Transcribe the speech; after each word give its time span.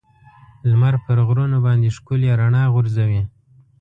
لمر 0.69 0.93
په 1.03 1.11
غرونو 1.27 1.57
باندې 1.65 1.93
ښکلي 1.97 2.29
رڼا 2.39 2.63
غورځوي. 2.73 3.21